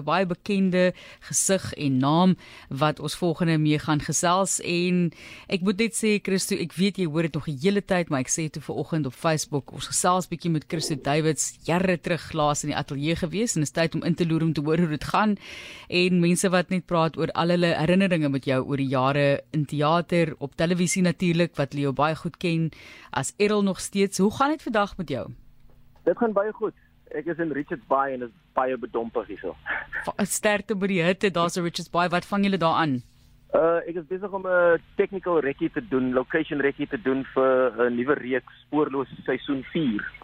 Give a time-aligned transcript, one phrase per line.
[0.00, 0.92] 'n baie bekende
[1.28, 2.36] gesig en naam
[2.68, 5.12] wat ons volgende mee gaan gesels en
[5.48, 8.20] ek moet net sê Christo, ek weet jy hoor dit nog die hele tyd, maar
[8.20, 9.72] ek sê dit vanoggend op Facebook.
[9.72, 13.68] Ons gesels bietjie met Christo Davids jare terug laas in die ateljee gewees en dit
[13.68, 15.36] is tyd om in te loer om te hoor hoe dit gaan
[15.88, 19.66] en mense wat net praat oor al hulle herinneringe met jou oor die jare in
[19.66, 22.70] teater, op televisie natuurlik wat Leo baie goed ken
[23.10, 24.18] as Errol nog steeds.
[24.18, 25.26] Hoe gaan dit vandag met jou?
[26.04, 26.74] Dit gaan baie goed.
[27.10, 29.56] Ek is in Richards Bay en dit is baie bedompig hierso.
[30.22, 32.08] Sterkte by die hitte, daar's 'n Richards Bay.
[32.08, 33.02] Wat vang julle daaraan?
[33.54, 37.90] Uh ek is besig om 'n technical rekkie te doen, location rekkie te doen vir
[37.90, 40.19] 'n nuwe reeks Spoorloos seisoen 4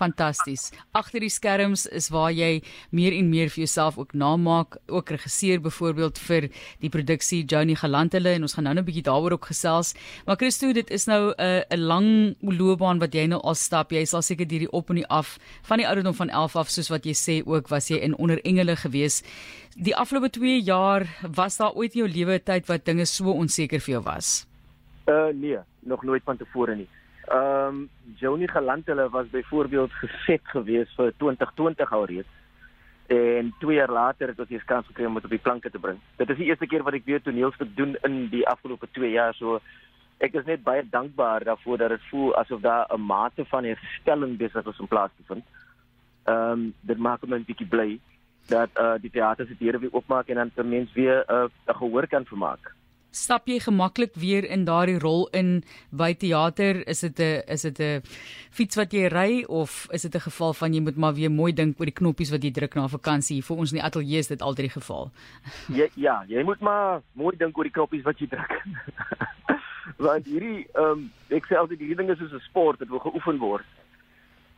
[0.00, 0.70] fantasties.
[0.96, 2.62] Agter die skerms is waar jy
[2.96, 6.48] meer en meer vir jouself ook namaak, ook regisseur byvoorbeeld vir
[6.80, 9.94] die produksie Johnny Galantele en ons gaan nou net 'n bietjie daaroor ook gesels.
[10.26, 13.90] Maar Christo, dit is nou 'n 'n lang loopbaan wat jy nou al stap.
[13.92, 16.88] Jy sal seker hierdie op en die af van die ouderdom van 11 af soos
[16.88, 19.22] wat jy sê ook was jy in onder engele gewees.
[19.76, 23.30] Die afgelope 2 jaar was daar ooit in jou lewe 'n tyd wat dinge so
[23.30, 24.46] onseker vir jou was?
[25.06, 26.88] Uh nee, nog nooit van tevore nie.
[27.70, 32.28] Ehm um, Johnny Galant hulle was byvoorbeeld geset gewees vir 2020 alreeds.
[33.06, 35.78] En 2 jaar later het ons hier kans gekry om dit op die planke te
[35.78, 35.98] bring.
[36.16, 39.34] Dit is die eerste keer wat ek weer toneelstuk doen in die afgelope 2 jaar
[39.34, 39.60] so
[40.18, 44.36] ek is net baie dankbaar daarvoor dat dit voel asof daar 'n mate van herstelling
[44.36, 45.44] besig is om plaas te vind.
[46.24, 48.00] Ehm um, dit maak my 'n bietjie bly
[48.46, 51.74] dat uh die teater se deure weer oopmaak en dan ten minste weer 'n uh,
[51.78, 52.74] gehoor kan vermaak
[53.10, 56.82] stap jy gemaklik weer in daardie rol in by teater?
[56.88, 58.02] Is dit 'n is dit 'n
[58.50, 61.52] fiets wat jy ry of is dit 'n geval van jy moet maar weer mooi
[61.52, 63.42] dink oor die knoppies wat jy druk na vakansie?
[63.42, 65.10] Vir ons in die ateljee is dit altyd die geval.
[65.80, 68.62] Ja, ja, jy moet maar mooi dink oor die knoppies wat jy druk.
[70.06, 72.98] Want hierdie ehm um, ek sê altyd hierdie ding is soos 'n sport, dit wil
[72.98, 73.66] geoefen word.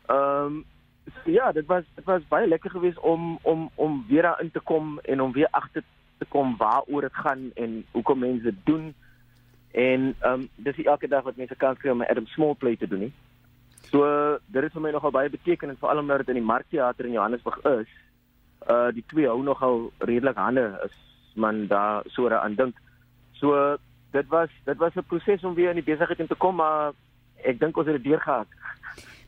[0.08, 0.64] Ehm um,
[1.25, 4.98] ja, dit was dit was baie lekker geweest om om om weer daarin te kom
[4.98, 5.83] en om weer agter
[6.22, 8.94] te kom waaroor dit gaan en hoekom mense dit doen.
[9.72, 12.77] En ehm um, dis elke dag wat mense kan kry om 'n Adam Small play
[12.77, 13.12] te doen nie.
[13.90, 14.02] So
[14.46, 17.58] dit is vir my nogal baie betekenend veral omdat dit in die Markteater in Johannesburg
[17.64, 17.90] is.
[18.68, 20.94] Uh die twee hou nogal redelik hande as
[21.34, 22.77] man daar so daaraan dink.
[23.32, 23.77] So
[24.12, 26.92] dit was dit was 'n proses om weer in die besigheid in te kom maar
[27.42, 28.48] ek dink ons het dit deurgehard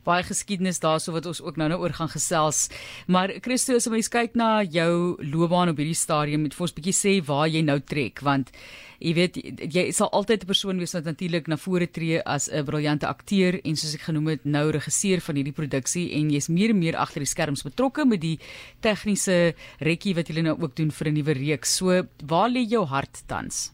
[0.05, 2.69] baie geskiedenis daarso wat ons ook nou-nou oor gaan gesels.
[3.07, 6.81] Maar Christo, as jy kyk na jou loopbaan op hierdie stadium, moet vir ons 'n
[6.81, 8.51] bietjie sê waar jy nou trek want
[8.99, 9.37] jy weet
[9.73, 13.59] jy sal altyd 'n persoon wees wat natuurlik na vore tree as 'n briljante akteur
[13.63, 16.95] en soos ek genoem het, nou regisseur van hierdie produksie en jy's meer en meer
[16.95, 18.39] agter die skerms betrokke met die
[18.81, 21.75] tegniese rekkie wat jy nou ook doen vir 'n nuwe reeks.
[21.75, 23.73] So, waar lê jou hart tans?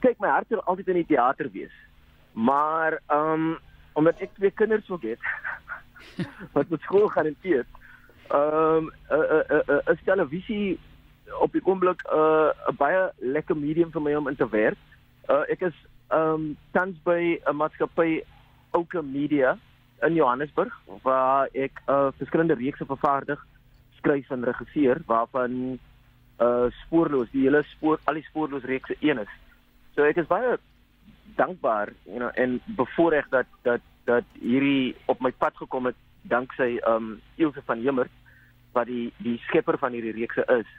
[0.00, 1.72] Kyk, my hart sal altyd in die teater wees.
[2.34, 3.58] Maar ehm um,
[3.98, 5.22] omdat ek twee kinders ook het
[6.54, 7.66] wat met skool gaan en eet.
[8.28, 10.78] Ehm um, 'n uh, 'n uh, 'n uh, 'n televisie
[11.40, 14.78] op die oomblik 'n uh, 'n baie lekker medium vir my om in te werk.
[15.28, 15.76] Uh, ek is
[16.08, 18.22] ehm um, tans by 'n maatskappy
[18.70, 19.58] Ouke Media
[20.02, 23.46] in Johannesburg waar ek uh, verskillende reekse vervaardig,
[23.96, 25.78] skryf en regisseer waarvan
[26.38, 29.32] uh spoorloos die hele spoor al die spoorloos reekse een is.
[29.96, 30.54] So ek is baie
[31.38, 36.78] dankbaar, you know, en bevoorreg dat dat dat hierdie op my pad gekom het danksy
[36.88, 38.12] um Ilse van Hemert
[38.76, 40.70] wat die die skepper van hierdie reekse is.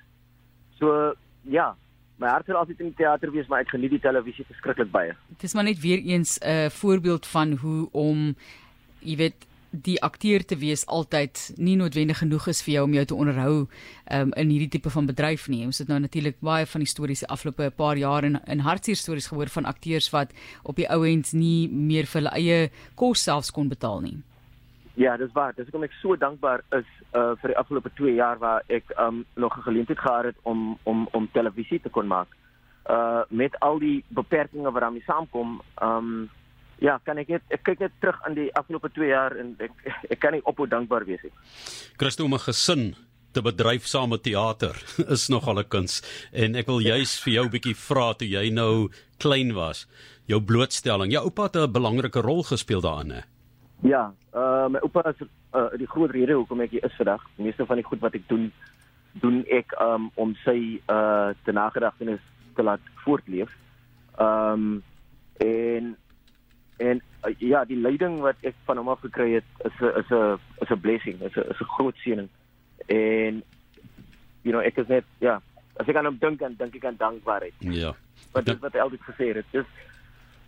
[0.79, 1.73] So ja,
[2.19, 5.15] my hart sal altyd in die teater wees, maar ek geniet die televisie verskriklik baie.
[5.35, 8.35] Dit is maar net weer eens 'n uh, voorbeeld van hoe om
[8.99, 13.05] jy weet die akteur te wees altyd nie noodwendig genoeg is vir jou om jou
[13.05, 15.65] te onderhou um, in hierdie tipe van bedryf nie.
[15.65, 18.97] Ons het nou natuurlik baie van die stories die afgelope paar jaar in in hartseer
[18.97, 23.23] stories gehoor van akteurs wat op die ou end nie meer vir hulle eie kos
[23.23, 24.17] selfs kon betaal nie.
[24.99, 25.53] Ja, dis waar.
[25.55, 29.25] Dis hoekom ek so dankbaar is uh vir die afgelope 2 jaar waar ek um
[29.35, 32.27] nog 'n geleentheid gehad het om om om televisie te kon maak.
[32.89, 36.29] Uh met al die beperkings wat daarmee saamkom, um
[36.79, 39.71] Ja, kan ek net ek kyk net terug aan die afgelope 2 jaar en ek
[40.13, 41.33] ek kan nie ophou dankbaar wees nie.
[41.99, 42.95] Christo om 'n gesin
[43.33, 44.75] te bedryf saam met teater
[45.15, 46.01] is nogal 'n kuns
[46.31, 48.89] en ek wil juis vir jou 'n bietjie vra toe jy nou
[49.19, 49.87] klein was,
[50.25, 51.11] jou blootstelling.
[51.11, 53.21] Jou oupa het 'n belangrike rol gespeel daarin hè.
[53.83, 55.21] Ja, uh my oupa is
[55.53, 57.23] uh, die groot rede hoekom ek hier is vandag.
[57.37, 58.51] Die meeste van die goed wat ek doen
[59.19, 62.21] doen ek um om sy uh te nagedagtenis
[62.55, 63.49] te laat voortleef.
[64.19, 64.83] Um
[65.39, 65.95] en
[66.79, 70.11] En uh, ja, die leiding wat ek van hom af gekry het is 'n is
[70.15, 72.29] 'n is 'n blessing, is 'n is 'n groot seëning.
[72.87, 73.43] En
[74.41, 75.41] you know, ek is net ja,
[75.75, 77.53] as ek aan hom dink, dan dink ek aan dankbaarheid.
[77.59, 77.95] Ja.
[78.31, 79.67] Wat dit wat hy altyd gesê het, dis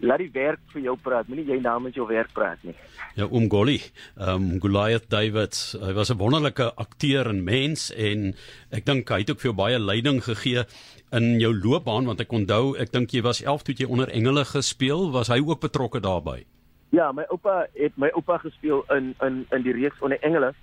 [0.01, 2.75] laat die werk vir jou praat, moenie jy namens jou werk praat nie.
[3.15, 3.79] Ja, oom Golly,
[4.17, 8.33] ehm um, Goliath Davids, hy was 'n wonderlike akteur en mens en
[8.71, 10.65] ek dink hy het ook vir jou baie leiding gegee
[11.11, 14.45] in jou loopbaan want ek onthou, ek dink jy was 11 toe jy onder engele
[14.45, 16.45] gespeel, was hy ook betrokke daarbey?
[16.91, 20.53] Ja, my oupa het my oupa gespeel in in in die reeks onder engele.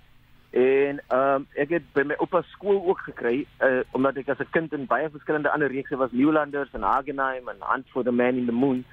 [0.50, 4.40] En ehm um, ek het by my oupa skool ook gekry uh, omdat ek as
[4.40, 8.12] 'n kind in baie verskillende ander reekse was Newlanders en Hagenheim en Hunt for the
[8.12, 8.84] Man in the Moon.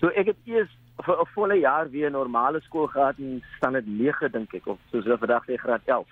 [0.00, 0.72] So ek het eers
[1.04, 4.78] vir 'n volle jaar weer normale skool gehad en staan dit 9 dink ek of
[4.90, 6.06] soos hulle vandag sê graad 11.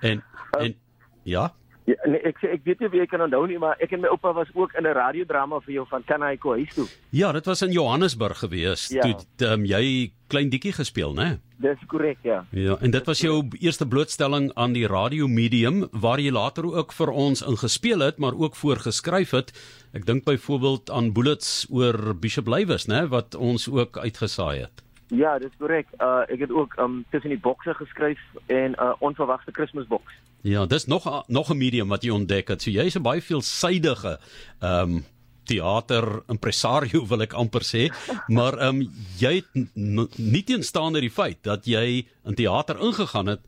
[0.00, 0.22] En
[0.58, 0.74] en
[1.22, 1.52] ja.
[1.84, 4.00] Ja, nee, ek sê ek weet nie wie ek kan onthou nie, maar ek en
[4.04, 6.86] my oupa was ook in 'n radiodrama vir jou van Kanaiko huis toe.
[7.10, 8.88] Ja, dit was in Johannesburg gewees.
[8.88, 9.02] Ja.
[9.02, 11.40] Toe um, jy klein dikkie gespeel, né?
[11.62, 12.40] Dis korrek, ja.
[12.50, 16.92] Ja, en dit was jou eerste blootstelling aan die radio medium waar jy later ook
[16.96, 19.52] vir ons ingespeel het, maar ook voorgeskryf het.
[19.94, 24.82] Ek dink byvoorbeeld aan Bullets oor Bishop Lywes, né, wat ons ook uitgesaai het.
[25.12, 25.86] Ja, dis korrek.
[26.00, 30.12] Uh ek het ook um tussen die bokse geskryf en 'n uh, onverwagte Kersboks.
[30.42, 32.62] Ja, dis nog nog 'n medium wat jy ontdek het.
[32.62, 34.18] So jy's 'n baie veelsidige
[34.60, 35.04] ehm um,
[35.48, 37.88] teater impresario wil ek amper sê,
[38.28, 43.42] maar ehm um, jy het nie teenstaande die feit dat jy in teater ingegaan het,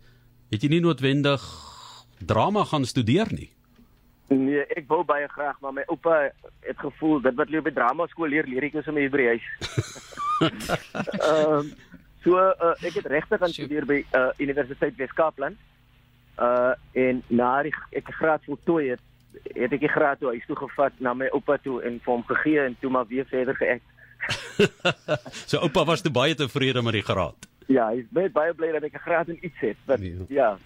[0.51, 1.43] het jy nie noodwendig
[2.19, 3.51] drama gaan studeer nie.
[4.33, 6.31] Nee, ek wou baie graag, maar my oupa
[6.65, 9.21] het gevoel dit wat jy by drama skool leer, leer ek nou sommer hier by
[9.21, 9.51] die huis.
[10.45, 11.75] Ehm um,
[12.25, 15.59] so uh, ek het regtig gaan studeer by uh, Universiteit Wes-Kaapland.
[16.41, 19.03] Uh en na die, ek graad voltooi het,
[19.55, 22.25] het ek die graad toe huis toe gevat na my oupa toe en vir hom
[22.29, 23.83] gegee en toe maar weer verder geëk.
[25.51, 27.49] so oupa was toe baie tevrede met die graad.
[27.67, 29.77] Ja, hy is baie baie bly dat ek 'n graad in iets het.
[29.87, 30.25] But, nee.
[30.29, 30.59] Ja.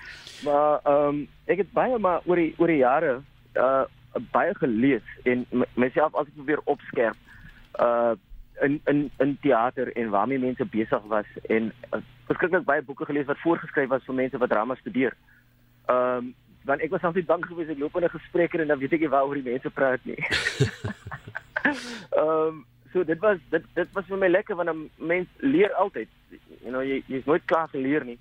[0.44, 3.20] Maar ehm um, ek het baie maar oor die oor die jare
[3.54, 3.84] uh
[4.32, 7.16] baie gelees en myself altyd probeer opskerp
[7.80, 8.14] uh
[8.60, 13.26] in in in teater en waarmee mense besig was en uh, verskriklik baie boeke gelees
[13.26, 15.16] wat voorgeskryf was vir mense wat drama studeer.
[15.86, 18.78] Ehm um, want ek was altyd bang geweest ek loop in 'n gesprek en dan
[18.78, 20.18] weet ek nie waaroor die mense praat nie.
[22.18, 25.72] Ehm um, so dit was dit dit was vir my lekker want 'n mens leer
[25.74, 26.08] altyd.
[26.64, 28.18] You know jy jy's nooit klaar geleer nie.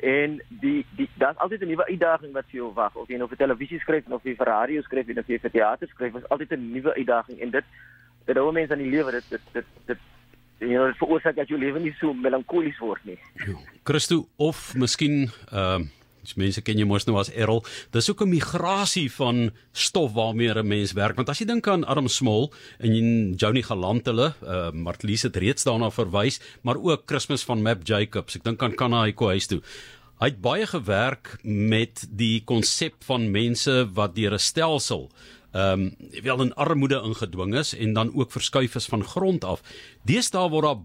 [0.00, 3.28] En die die daar's altyd 'n nuwe uitdaging wat vir jou wag of jy nou
[3.28, 6.52] vir televisie skryf of jy vir radio skryf of jy vir teater skryf, is altyd
[6.52, 7.64] 'n nuwe uitdaging en dit
[8.24, 9.98] dit hou mense aan die lewe dit dit dit dit
[10.58, 13.18] jy know, veroorsaak dat jou lewe nie so melankolies word nie.
[13.84, 15.88] Christo of miskien ehm uh,
[16.36, 17.64] mense ken jy mos nou as Errol.
[17.92, 21.16] Dis ook 'n migrasie van stof waarmee 'n mens werk.
[21.16, 25.64] Want as jy dink aan Adam Small en Johnny Galant hulle, uh Martlies het reeds
[25.64, 28.36] daarna verwys, maar ook Christmas van Map Jacobs.
[28.36, 29.60] Ek dink aan Kanaiko huis toe.
[30.20, 35.10] Hy het baie gewerk met die konsep van mense wat deur 'n stelsel
[35.52, 39.62] ehm um, wel in armoede ingedwing is en dan ook verskuif is van grond af.
[40.02, 40.82] Deesdae word daar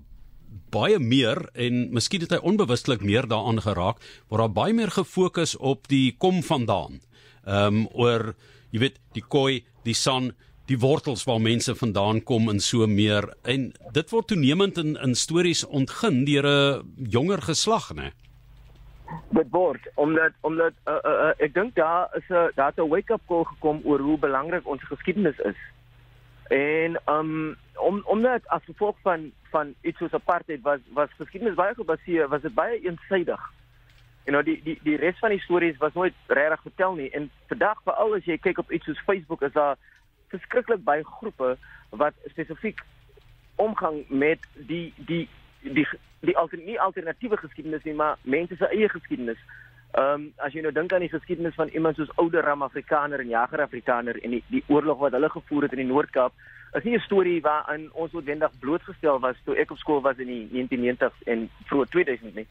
[0.71, 5.55] baie meer en miskien het hy onbewustelik meer daaraan geraak waar daar baie meer gefokus
[5.57, 7.01] op die kom vandaan.
[7.45, 8.33] Ehm um, oor
[8.71, 10.33] jy weet die koi, die son,
[10.67, 15.15] die wortels waar mense vandaan kom en so meer en dit word toenemend in in
[15.15, 18.11] stories ontgin deur 'n jonger geslag, né?
[19.29, 23.21] Dit word omdat omdat uh, uh, uh, ek dink daar is 'n daar 'n wake-up
[23.27, 25.59] call gekom oor hoe belangrik ons geskiedenis is.
[26.49, 31.75] En um om omdat as gevolg van van iets soos apartheid was was geskiedenis baie
[31.75, 33.43] gebaseer, was dit baie eensydig.
[34.25, 37.09] En nou die die die res van die stories was nooit regtig vertel nie.
[37.17, 39.77] En vandag veral as jy kyk op iets soos Facebook is daar
[40.33, 41.55] verskriklik baie groepe
[41.89, 42.81] wat spesifiek
[43.55, 45.27] omgang met die die
[45.61, 45.87] die
[46.25, 49.39] die alternatiewe alternatiewe geskiedenis nie, maar mense se eie geskiedenis.
[49.95, 53.21] Ehm um, as jy nou dink aan die geskiedenis van iemand soos oude Ram Afrikaner
[53.23, 56.33] en Jager Afrikaner en die die oorlog wat hulle gevoer het in die Noord-Kaap,
[56.75, 60.27] is nie 'n storie waarin ons noodwendig blootgestel was toe ek op skool was in
[60.27, 62.47] die 1990s en vroeg 2000 nie.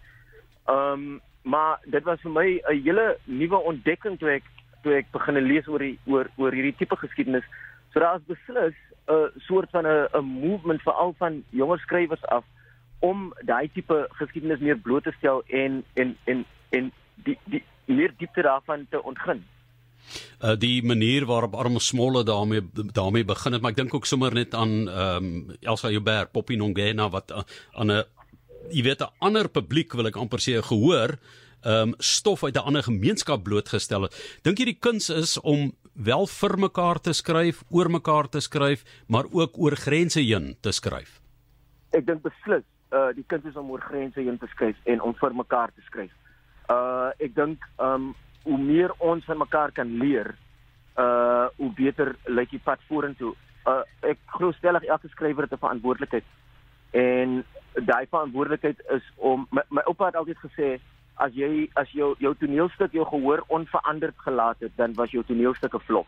[0.67, 4.45] Ehm um, maar dit was vir my 'n hele nuwe ontdekking toe ek
[4.83, 7.45] toe ek begin lees oor die oor oor hierdie tipe geskiedenis.
[7.93, 8.75] So daar is beslis
[9.07, 12.45] 'n soort van 'n 'n movement veral van jonger skrywers af
[13.01, 18.15] om daai tipe geskiedenis meer bloot te stel en en en en die die meer
[18.19, 19.45] diepte daarvan te ontgin.
[20.43, 24.35] Uh die manier waarop Arm Smolle daarmee daarmee begin het, maar ek dink ook sommer
[24.35, 27.43] net aan ehm um, Elsa Joubert, Poppy Nongena wat uh,
[27.73, 28.05] aan 'n
[28.71, 31.19] jy weet 'n ander publiek wil ek amper sê gehoor
[31.65, 34.41] ehm um, stof uit 'n ander gemeenskap blootgestel het.
[34.43, 38.85] Dink jy die kuns is om wel vir mekaar te skryf, oor mekaar te skryf,
[39.07, 41.21] maar ook oor grense heen te skryf?
[41.91, 45.15] Ek dink beslis uh die kuns is om oor grense heen te skryf en om
[45.15, 46.13] vir mekaar te skryf
[46.71, 50.35] uh ek dink um hoe meer ons van mekaar kan leer
[50.99, 53.35] uh hoe beter lyk die pad vorentoe
[53.67, 56.25] uh ek glo stellig elke skrywer het 'n verantwoordelikheid
[56.95, 60.69] En daai verantwoordelikheid is om my, my oupa het altyd gesê
[61.25, 65.75] as jy as jou jou toneelstuk jou gehoor onveranderd gelaat het, dan was jou toneelstuk
[65.75, 66.07] 'n flop.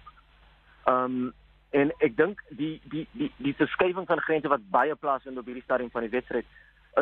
[0.87, 1.35] Um
[1.71, 5.67] en ek dink die die die die verskywing van grense wat baie plaasvind op hierdie
[5.67, 6.47] stadium van die wedstryd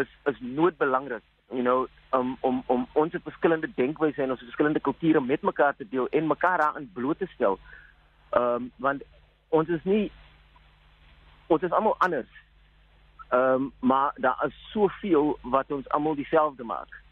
[0.00, 1.22] is is noodbelangrik.
[1.50, 5.86] You know, um, om om ons verskillende denkwyse en ons verskillende kulture met mekaar te
[5.88, 7.58] deel en mekaar daarin bloot te stel.
[8.30, 9.02] Ehm um, want
[9.48, 10.12] ons is nie
[11.46, 12.30] ons is almal anders.
[13.28, 17.02] Ehm um, maar daar is soveel wat ons almal dieselfde maak.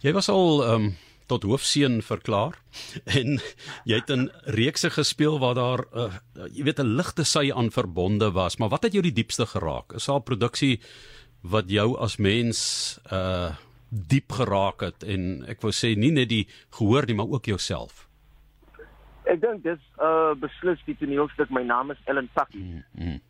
[0.00, 2.56] Jy was al ehm um, tot hoofseun verklaar
[3.18, 3.38] en
[3.88, 6.12] jy het in reekse gespeel waar daar uh,
[6.52, 9.92] jy weet 'n ligte sy aan verbonde was, maar wat het jou die diepste geraak?
[9.92, 10.80] Is daar 'n produksie
[11.42, 13.52] wat jou as mens uh
[13.94, 18.08] diep geraak het en ek wou sê nie net die gehoor nie, maar ook jouself?
[19.24, 22.62] Ek dink dis uh beslis die toneelstuk My naam is Ellen Pakkie.
[22.62, 23.20] Mm, mm.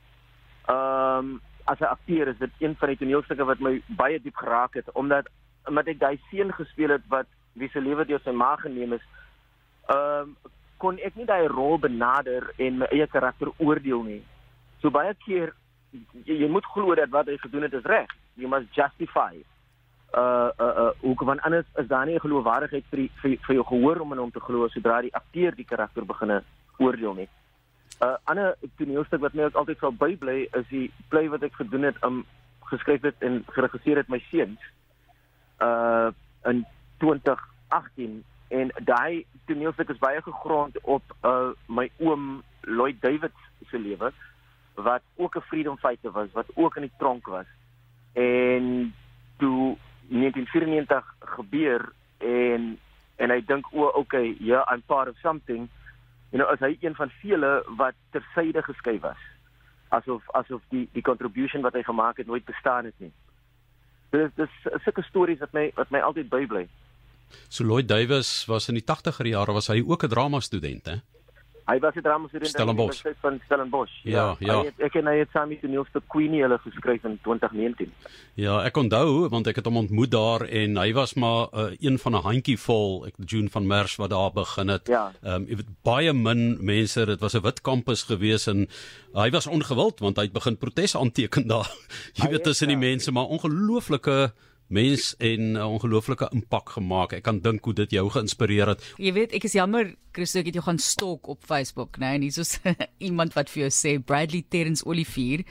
[0.69, 4.37] Ehm um, as 'n akteur is dit een van die toneelstukke wat my baie diep
[4.37, 5.29] geraak het omdat
[5.69, 9.07] omdat ek daai seun gespeel het wat wie se lewe deur sy ma geneem is.
[9.89, 10.37] Ehm um,
[10.83, 14.23] kon ek nie daai rol benader en my eie karakter oordeel nie.
[14.83, 15.55] So baie keer
[16.27, 18.11] jy, jy moet glo dat wat hy gedoen het is reg.
[18.35, 19.33] You must justify.
[20.15, 23.55] Uh uh uh hoe kan anders is daar nie 'n geloofwaardigheid vir, die, vir vir
[23.55, 26.43] jou gehoor om in hom te glo sodra die akteur die karakter begin
[26.79, 27.29] oordeel nie.
[28.01, 31.89] uh, ander toneelstuk wat my ook altyd sal bybly is die play wat ek gedoen
[31.89, 32.25] het om
[32.71, 34.61] geskryf het en geregisseer het my seuns.
[35.63, 36.11] Uh
[36.45, 36.65] in
[36.97, 44.13] 2018 en daai toneelstuk is baie gegrond op uh my oom Lloyd Davids se lewe
[44.75, 47.47] wat ook 'n freedom fighter was wat ook in die tronk was.
[48.13, 48.95] En
[49.37, 49.77] toe
[50.09, 52.79] 1994 gebeur en
[53.17, 55.69] en hy dink o, okay, ja, yeah, I'm part of something.
[56.31, 59.21] You know, as hy een van vele wat tersyde geskuif was.
[59.89, 63.13] Asof asof die die contribution wat hy gemaak het nooit bestaan het nie.
[64.11, 64.51] Dis dis
[64.83, 66.69] sulke stories wat my wat my altyd bybly.
[67.49, 71.01] So Lloyd Davis was in die 80er jare was hy ook 'n drama student hè?
[71.65, 74.03] Hy was 'n drama student aan die Universiteit van Stellenbosch.
[74.03, 74.53] Ja, ja.
[74.53, 74.65] ja.
[74.65, 77.93] Het, ek en hy het saam met die nuutste Queenie hulle geskryf in 2019.
[78.37, 81.97] Ja, ek onthou want ek het hom ontmoet daar en hy was maar uh, een
[81.99, 84.89] van 'n handjievol, ek June van Mers wat daar begin het.
[84.89, 85.13] Ja.
[85.23, 88.69] Ehm um, jy weet baie min mense, dit was 'n wit kampus gewees en
[89.15, 91.71] hy was ongewild want hy het begin protes aanteken daar.
[92.21, 92.77] jy weet tussen ja.
[92.77, 94.33] die mense, maar ongelooflike
[94.67, 97.13] mens en 'n uh, ongelooflike impak gemaak.
[97.13, 98.95] Ek kan dink hoe dit jou geïnspireer het.
[98.99, 102.07] Jy weet, ek is jammer Christo, ek het jou gaan stalk op Facebook, né?
[102.07, 102.75] Nee, en hier's so
[103.09, 105.45] iemand wat vir jou sê Bradley Terrence Olivier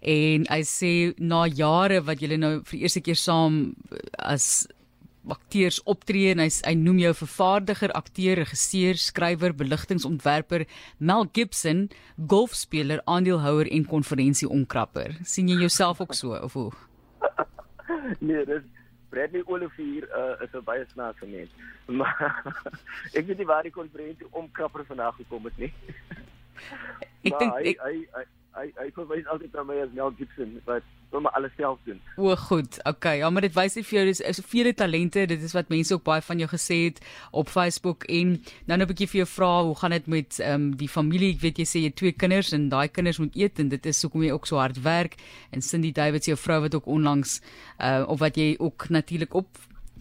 [0.00, 4.66] en hy sê na jare wat julle nou vir die eerste keer saam uh, as
[5.24, 10.66] akteurs optree en hy hy noem jou vervaardiger, akteur, regisseur, skrywer, beligtingontwerper,
[10.98, 15.16] Mel Gibson, golfspeler, aandeelhouer en konferensie-onkrapper.
[15.24, 16.72] sien jy jouself ook so of hoe?
[18.28, 18.62] nee, dis
[19.14, 21.50] Bradley Olivier uh, is 'n baie snaakse mens.
[21.98, 22.42] Maar
[23.12, 25.72] ek weet nie waar die konferensie om krapper vandag gekom het nie.
[27.28, 30.86] ek dink hy, hy hy hy hy verwys altyd na my as Mel Gibson wat
[31.14, 32.00] wil maar alles self doen.
[32.16, 32.78] O, goed.
[32.82, 33.18] Okay.
[33.22, 35.26] Ja, maar dit wys net vir jou dis is vele talente.
[35.30, 38.82] Dit is wat mense ook baie van jou gesê het op Facebook en nou nou
[38.84, 41.34] 'n bietjie vir jou vra, hoe gaan dit met ehm um, die familie?
[41.34, 44.02] Ek weet jy sê jy twee kinders en daai kinders moet eet en dit is
[44.02, 45.14] hoekom jy ook so hard werk
[45.50, 47.40] en Cindy Davids jou vrou wat ook onlangs
[47.78, 49.48] uh of wat jy ook natuurlik op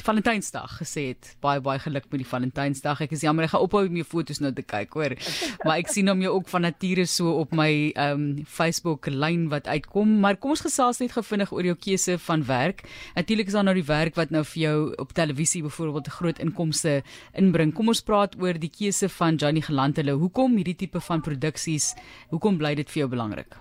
[0.02, 1.36] Valentynsdag gesê het.
[1.42, 3.04] Baie baie geluk met die Valentynsdag.
[3.06, 5.14] Ek is jammer ek gaan ophou om jou foto's nou te kyk, hoor.
[5.66, 9.48] Maar ek sien hom jou ook van nature so op my ehm um, Facebook lyn
[9.54, 12.84] wat uitkom, maar kom ons gesels net gevinnig oor jou keuse van werk.
[13.16, 16.40] Natuurlik is daar nou die werk wat nou vir jou op televisie byvoorbeeld 'n groot
[16.40, 17.74] inkomste inbring.
[17.74, 20.18] Kom ons praat oor die keuse van Johnny Geland hulle.
[20.18, 21.96] Hoekom hierdie tipe van produksies?
[22.30, 23.56] Hoekom bly dit vir jou belangrik?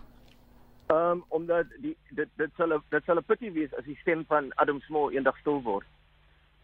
[0.88, 4.24] Ehm um, omdat die dit dit sal dit sal 'n pity wees as die stem
[4.28, 5.86] van Adam Small eendag stil word.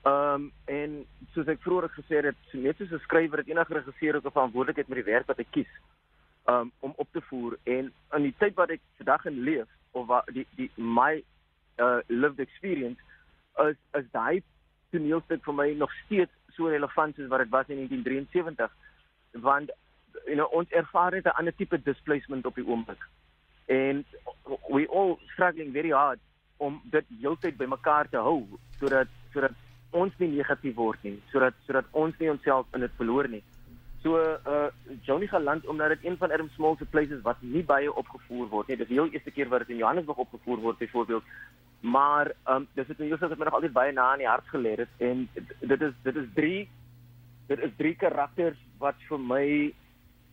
[0.08, 0.92] Ehm um, en
[1.34, 4.36] soos ek vroeër gesê het, so net soos 'n skrywer het enige regisseur ook 'n
[4.36, 5.72] verantwoordelikheid met die werk wat hy kies.
[6.46, 10.06] Um, om op te voer en in die tyd wat ek vandag in leef of
[10.06, 11.22] wat die die my
[11.76, 13.00] uh lived experience
[13.68, 14.42] is is daai
[14.90, 18.72] toneelstuk vir my nog steeds so relevant soos wat dit was in 1973
[19.32, 19.70] want
[20.24, 23.02] you know ons ervaar net 'n ander tipe displacement op die oomblik.
[23.66, 24.04] En
[24.68, 26.20] we all struggling very hard
[26.56, 28.46] om dit heeltyd bymekaar te hou
[28.78, 29.52] sodat sodat
[29.90, 33.42] ons nie negatief word nie sodat sodat ons nie onsself in dit verloor nie.
[34.02, 34.68] So uh
[35.06, 38.68] Johnny Galant omdat dit een van Adam Small se places wat nie baie opgevoer word
[38.68, 38.76] nie.
[38.76, 41.24] Dit is die heel eerste keer wat dit in Johannesburg opgevoer word byvoorbeeld.
[41.80, 44.46] Maar um dis het nou Jesus het my nog altyd baie na in die hart
[44.52, 46.68] gelê het en dit is dit is drie
[47.48, 49.46] dit is drie karakters wat vir my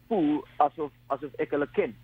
[0.09, 1.95] voel asof asof ek hulle ken.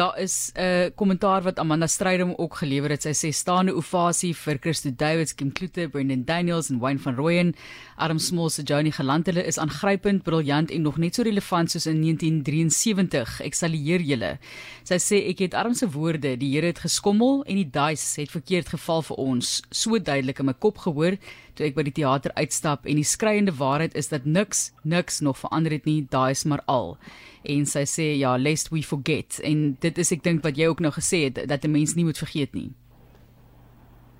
[0.00, 3.02] Daar is 'n uh, kommentaar wat Amanda Strydom ook gelewer het.
[3.02, 7.54] Sy sê staande ovasie vir Christo Davids, Kim Kloete, Brendan Daniels en Wayne van Rooyen.
[7.96, 11.86] Adam Small se Johnny Galant hulle is aangrypend, briljant en nog net so relevant soos
[11.86, 13.40] in 1973.
[13.40, 14.38] Ek salieer julle.
[14.84, 18.30] Sy sê ek het Adam se woorde, die Here het geskommel en die dice het
[18.30, 19.62] verkeerd geval vir ons.
[19.70, 21.18] So duidelik in my kop gehoor
[21.60, 25.38] toe ek by die teater uitstap en die skreiende waarheid is dat niks niks nog
[25.42, 26.96] verander het nie, daai is maar al.
[27.44, 30.80] En sy sê ja, lest we forget en dit is ek dink wat jy ook
[30.80, 32.72] nou gesê het dat 'n mens nie moet vergeet nie.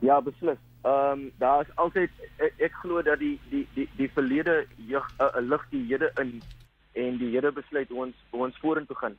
[0.00, 0.60] Ja, beslis.
[0.84, 5.06] Ehm um, daar is altyd ek, ek glo dat die die die die verlede jeug
[5.18, 6.42] 'n uh, lig die Here in
[6.92, 9.16] en die Here besluit ons ons vorentoe gaan.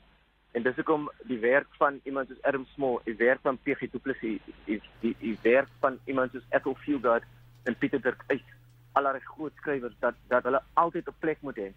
[0.52, 4.00] En dis hoekom die werk van iemand soos Adam Small, die werk van PG Du
[4.00, 7.24] Plessis, die die die werk van iemand soos Ethel Fugard
[7.64, 8.44] en Pieter Dirk uit
[8.92, 11.72] allerlei groot skrywers dat dat hulle altyd 'n plek moet hê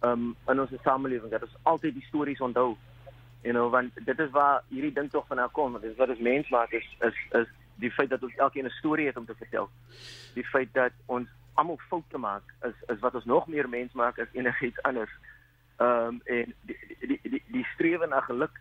[0.00, 2.76] um in ons samelewing dat ons altyd die stories onthou.
[3.42, 6.18] You know want dit is waar hierdie ding tog van kom dit is wat ons
[6.18, 9.34] mens maak is is is die feit dat ons elkeen 'n storie het om te
[9.34, 9.70] vertel.
[10.34, 14.18] Die feit dat ons almal foute maak is is wat ons nog meer mens maak
[14.18, 15.10] as enigiets anders.
[15.78, 18.60] Um en die die die, die strewe na geluk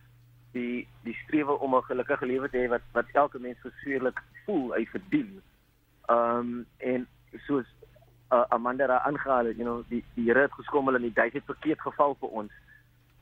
[0.51, 4.73] die die strewe om 'n gelukkige lewe te hê wat wat elke mens versekerlik voel
[4.73, 5.41] hy verdien
[6.09, 7.07] um en
[7.45, 7.65] soos
[8.31, 11.33] uh, Amanda daar aangehaal het, you know, die die Here het geskommel en die duif
[11.33, 12.51] het verkeerd geval vir ons.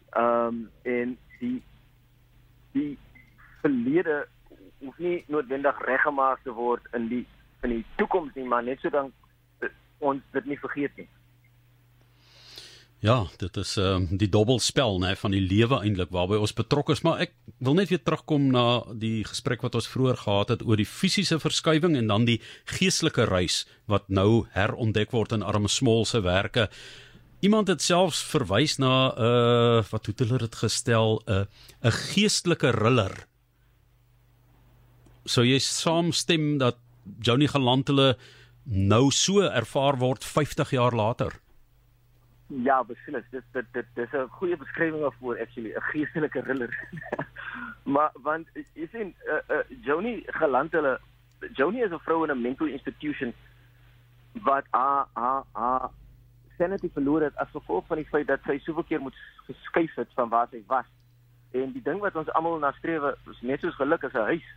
[0.10, 1.64] Ehm um, en die
[2.72, 2.98] die
[3.62, 4.28] verlede
[4.80, 7.26] hoef nie noodwendig reggemaak te word in die
[7.62, 9.12] in die toekoms nie, maar net sodat
[9.98, 11.08] ons dit nie vergeet nie.
[13.00, 16.96] Ja, dit is ehm um, die dobbelspel nê van die lewe eintlik waarby ons betrokke
[16.98, 20.64] is, maar ek wil net weer terugkom na die gesprek wat ons vroeër gehad het
[20.66, 22.40] oor die fisiese verskywing en dan die
[22.74, 26.72] geestelike reis wat nou herontdek word in Arme Small se werke.
[27.46, 31.46] Iemand het selfs verwys na 'n uh, wat het hulle dit gestel 'n uh,
[31.86, 33.28] 'n geestelike riller.
[35.26, 36.78] So jy saamstem dat
[37.22, 38.18] Johnny Galant hulle
[38.66, 41.42] nou so ervaar word 50 jaar later.
[42.48, 43.24] Ja, beslis.
[43.30, 46.88] Dit dit dit dis 'n goeie beskrywing daarvoor actually, 'n geestelike thriller.
[47.94, 51.00] maar want jy sien, uh, uh, Joni geland hulle
[51.54, 53.34] Joni is 'n vrou in 'n mental institution
[54.44, 55.92] wat a a a
[56.58, 60.10] sanity verloor het as gevolg van die feit dat sy soveel keer moet geskuif het
[60.14, 60.86] van waar sy was.
[61.52, 64.48] En die ding wat ons almal na streef is net soos geluk as 'n huis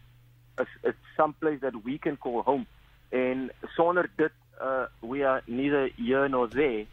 [0.56, 2.66] is it's some place that we can call home.
[3.08, 6.86] En sonder dit uh we are neither here nor there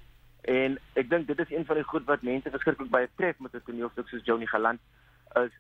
[0.47, 3.53] En ek dink dit is een van die goed wat mense verskriklik baie tref met
[3.53, 4.79] 'n toneelstuk soos Johnny Galant
[5.43, 5.51] is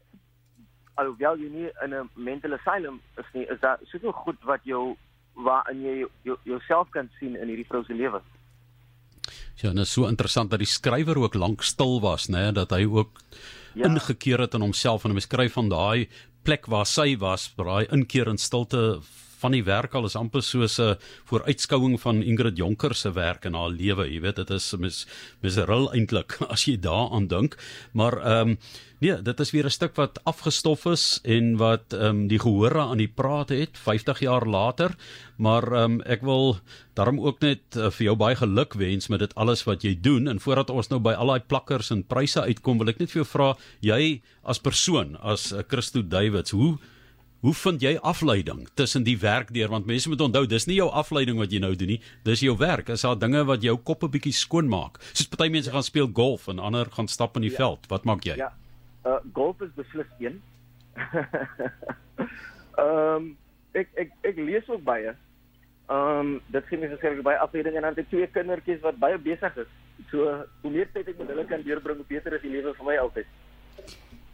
[0.95, 4.95] alhoewel jy nie in 'n mental asylum is nie, is daar soveel goed wat jou
[5.33, 8.21] waarin jy jouself jou kan sien in hierdie vrou se lewe.
[9.55, 12.85] Ja, dit is so interessant dat die skrywer ook lank stil was, né, dat hy
[12.85, 13.19] ook
[13.73, 13.85] ja.
[13.85, 16.09] ingekeer het in homself en hy skryf van daai
[16.43, 19.01] plek waar sy was, hy inkeer in stilte
[19.41, 20.97] van die werk al is amper soos 'n
[21.29, 24.07] vooruitskouing van Ingrid Jonker se werk in haar lewe.
[24.09, 25.05] Jy weet, dit is mis
[25.41, 27.57] miseril eintlik as jy daaraan dink.
[27.93, 28.57] Maar ehm um,
[28.99, 32.81] nee, dit is weer 'n stuk wat afgestof is en wat ehm um, die gehore
[32.81, 34.95] aan die praat het 50 jaar later.
[35.37, 36.59] Maar ehm um, ek wil
[36.93, 40.27] daarom ook net uh, vir jou baie geluk wens met dit alles wat jy doen
[40.27, 43.21] en voordat ons nou by al daai plakkers en pryse uitkom, wil ek net vir
[43.21, 46.77] jou vra, jy as persoon, as uh, Christo Davids, hoe
[47.45, 49.69] Hoe vind jy afleiding tussen die werk deur?
[49.69, 52.55] Want mense moet onthou dis nie jou afleiding wat jy nou doen nie dis jou
[52.57, 52.89] werk.
[52.89, 56.09] Is daar dinge wat jou kop 'n bietjie skoon maak soos party mense gaan speel
[56.13, 57.57] golf en ander gaan stap in die ja.
[57.57, 57.85] veld.
[57.89, 58.35] Wat maak jy?
[58.37, 58.53] Ja.
[59.05, 60.41] Uh, golf is beslis een.
[62.77, 63.37] Ehm um,
[63.73, 65.13] ek ek ek lees ook baie.
[65.89, 68.97] Ehm um, dit gee my verskeie baie afleiding en dan het ek twee kindertjies wat
[68.97, 69.69] baie besig is.
[70.09, 70.25] So
[70.61, 72.97] hoe meer tyd ek met hulle kan deurbring hoe beter is die lewe vir my
[72.97, 73.29] altyd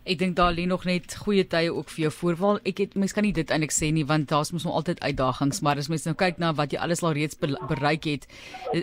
[0.03, 2.59] Ek dink daar lê nog net goeie tye ook vir jou voorwaal.
[2.67, 5.61] Ek het mense kan nie dit eintlik sê nie want daar's mos nog altyd uitdagings,
[5.63, 8.27] maar as mense nou kyk na wat jy alles al reeds bereik het,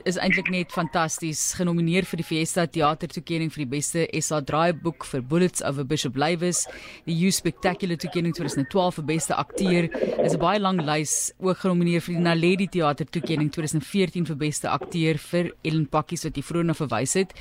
[0.04, 1.52] is eintlik net fantasties.
[1.58, 5.84] Genomineer vir die Fiesta Theater toekenning vir die beste SA draaiboek vir Bullets of a
[5.84, 6.64] Bishop Lywes,
[7.04, 9.90] die You Spectacular toekenning vir 2012 vir beste akteur.
[10.24, 14.68] Is 'n baie lang lys ook genomineer vir die Naledi Theater toekenning 2014 vir beste
[14.68, 17.34] akteur vir Ellen Pakkies wat jy vroeër na verwys het.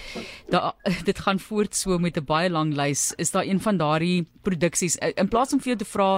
[0.49, 0.73] Daar
[1.09, 3.13] dit gaan voort so met 'n baie lang lys.
[3.17, 6.09] Is daar een van daardie produksies eh, in plaas om vir jou te vra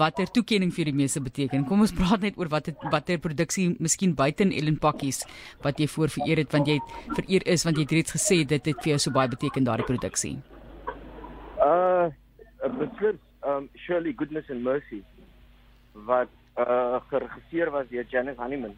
[0.00, 1.66] watter toekenning vir die meeste beteken.
[1.68, 5.24] Kom ons praat net oor watter watter produksie miskien buite in Ellen Pakkies
[5.64, 8.42] wat jy voor vereer het want jy het vereer is want jy het reeds gesê
[8.54, 10.36] dit het vir jou so baie beteken daardie produksie.
[11.64, 12.10] Uh
[12.78, 15.00] beslis um Shirley Goodness and Mercy
[16.08, 18.76] wat uh geregisseer was deur Janice Honeyman.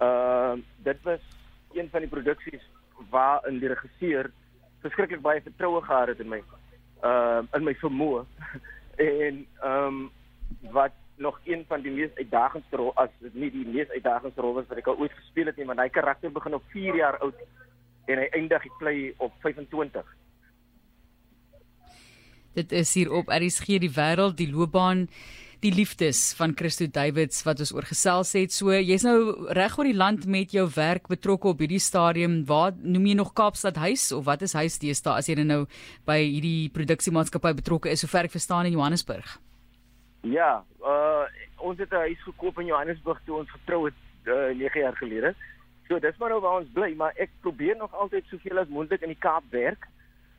[0.00, 1.24] Uh dit was
[1.74, 2.62] een van die produksies
[3.10, 4.30] waar in die regisseur
[4.82, 6.40] verskriklik baie vertroue gehad het in my
[7.02, 8.24] uh in my vermoë
[9.10, 10.10] en ehm um,
[10.72, 14.68] wat nog een van die mees uitdagendste rol as nie die mees uitdagendste rol was
[14.70, 17.40] wat ek al ooit gespeel het nie, want hy karakter begin op 4 jaar oud
[18.08, 20.14] en hy eindig die play op 25.
[22.56, 25.06] Dit is hier op RSG die wêreld, die loopbaan,
[25.64, 28.54] die liefdes van Christo Davids wat ons oorgesels het.
[28.54, 32.40] So jy's nou reg oor die land met jou werk betrokke op hierdie stadium.
[32.46, 35.64] Waar noem jy nog Kaapstad huis of wat is huis deesdae as jy nou
[36.06, 39.38] by hierdie produksiemaatskappy betrokke is sover ek verstaan in Johannesburg?
[40.22, 41.26] Ja, uh
[41.58, 43.98] ons het 'n huis gekoop in Johannesburg toe ons getrou het
[44.30, 45.34] uh, 9 jaar gelede.
[45.88, 49.02] So dis maar nou waar ons bly, maar ek probeer nog altyd soveel as moontlik
[49.02, 49.88] in die Kaap werk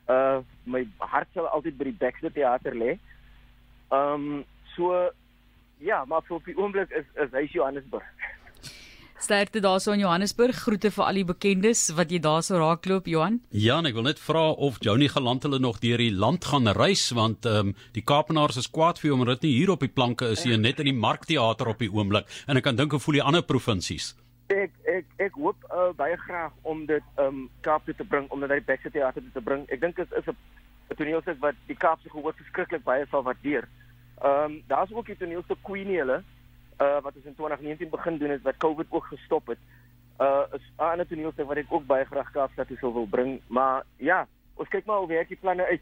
[0.09, 2.97] uh my hart sal altyd by die Baxter Theater lê.
[3.93, 5.09] Um so
[5.79, 8.05] ja, maar vir op die oomblik is is hy Johannesburg.
[9.19, 10.55] Sterkte daarso in Johannesburg.
[10.55, 13.41] Groete vir al die bekendes wat jy daarso raakloop, Johan.
[13.51, 17.09] Ja, ek wil net vra of Johnny geland hulle nog deur die land gaan reis
[17.11, 19.91] want ehm um, die Kaapenaars is kwaad vir hom omdat dit nie hier op die
[19.91, 22.27] planke is nie, net in die Markteater op die oomblik.
[22.47, 24.15] En ek kan dink hoe voel die ander provinsies
[24.49, 28.41] ek ek ek hoop uh, baie graag om dit um Kaap toe te bring om
[28.41, 29.65] dit by die Baxter Theater te bring.
[29.69, 33.67] Ek dink dit is 'n toneelstuk wat die Kaapse gehoor verskriklik baie sal waardeer.
[34.23, 36.23] Um daar's ook 'n toneelstuk Queenie hulle
[36.79, 39.59] uh wat ons in 2019 begin doen het wat COVID ook gestop het.
[40.19, 43.41] Uh is 'n ander toneelstuk wat ek ook baie graag Kaapstad toe sou wil bring,
[43.47, 45.81] maar ja, ons kyk maar hoe werk die planne uit.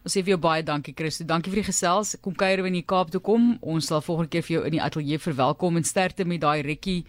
[0.00, 1.26] Ons sê vir jou baie dankie Christo.
[1.28, 2.14] Dankie vir die gesels.
[2.24, 3.58] Kom kuier wanneer jy Kaap toe kom.
[3.60, 7.04] Ons sal volgende keer vir jou in die ateljee verwelkom en sterkte met daai rekkie.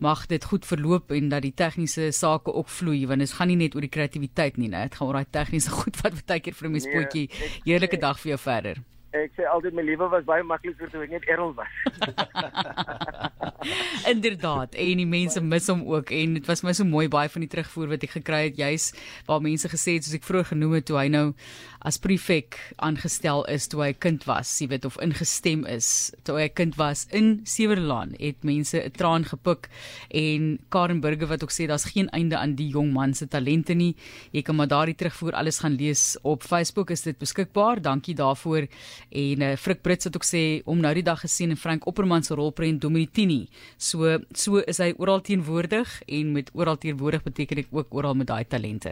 [0.00, 3.58] Mag dit goed verloop en dat die tegniese sake ook vloei want dit gaan nie
[3.60, 6.68] net oor die kreatiwiteit nie, net gaan oor daai tegniese goed wat baie keer vir
[6.68, 7.28] 'n mens nee, potjie.
[7.66, 8.80] Heerlike dag vir jou verder.
[9.10, 11.72] Ek sê altyd my lewe was baie makliker toe ek net Errol was.
[14.12, 17.42] Inderdaad, en die mense mis hom ook en dit was my so mooi baie van
[17.42, 18.90] die terugvoer wat ek gekry het juis
[19.26, 21.26] waar mense gesê het soos ek vroeër genoem het toe hy nou
[21.80, 26.48] as prefek aangestel is toe hy kind was, jy weet of ingestem is toe hy
[26.52, 29.68] kind was in Sewerlaan het mense 'n traan gepik
[30.10, 33.74] en Karen Burger wat ook sê daar's geen einde aan die jong man se talente
[33.74, 33.94] nie.
[34.32, 37.82] Jy kan maar daardie terugvoer alles gaan lees op Facebook is dit beskikbaar.
[37.82, 38.66] Dankie daarvoor.
[39.10, 42.22] En uh, Frik Brits het ook sê om nou die dag gesien in Frank Opperman
[42.22, 43.48] se rolprent Dominitini.
[43.76, 48.26] So so is hy oral teenwoordig en met oral teenwoordig beteken ek ook oral met
[48.26, 48.88] daai talente.